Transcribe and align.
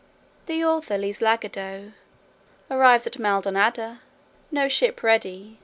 The 0.47 0.65
author 0.65 0.97
leaves 0.97 1.21
Lagado: 1.21 1.91
arrives 2.71 3.05
at 3.05 3.19
Maldonada. 3.19 3.99
No 4.49 4.67
ship 4.67 5.03
ready. 5.03 5.59